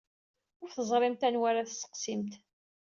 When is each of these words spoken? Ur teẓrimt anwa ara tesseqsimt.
Ur 0.61 0.69
teẓrimt 0.75 1.21
anwa 1.27 1.45
ara 1.49 1.67
tesseqsimt. 1.69 2.33